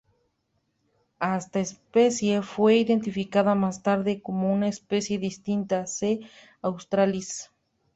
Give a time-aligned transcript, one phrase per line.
[1.21, 6.21] Esta especie fue identificada más tarde como una especie distinta, "C.
[6.63, 7.51] australis".